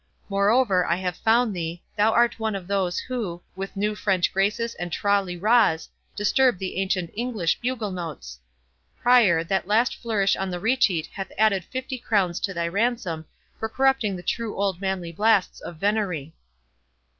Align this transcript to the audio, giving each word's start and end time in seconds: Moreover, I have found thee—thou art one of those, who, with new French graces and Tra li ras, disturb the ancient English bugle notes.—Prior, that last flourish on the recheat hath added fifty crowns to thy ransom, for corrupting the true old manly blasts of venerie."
Moreover, 0.29 0.83
I 0.83 0.95
have 0.95 1.15
found 1.17 1.55
thee—thou 1.55 2.11
art 2.11 2.39
one 2.39 2.55
of 2.55 2.65
those, 2.65 2.97
who, 2.97 3.43
with 3.55 3.75
new 3.77 3.93
French 3.93 4.33
graces 4.33 4.73
and 4.73 4.91
Tra 4.91 5.21
li 5.21 5.37
ras, 5.37 5.89
disturb 6.15 6.57
the 6.57 6.77
ancient 6.77 7.11
English 7.13 7.59
bugle 7.59 7.91
notes.—Prior, 7.91 9.43
that 9.43 9.67
last 9.67 9.95
flourish 9.95 10.35
on 10.35 10.49
the 10.49 10.59
recheat 10.59 11.05
hath 11.13 11.31
added 11.37 11.63
fifty 11.65 11.99
crowns 11.99 12.39
to 12.39 12.51
thy 12.51 12.67
ransom, 12.67 13.25
for 13.59 13.69
corrupting 13.69 14.15
the 14.15 14.23
true 14.23 14.57
old 14.57 14.81
manly 14.81 15.11
blasts 15.11 15.61
of 15.61 15.77
venerie." 15.77 16.33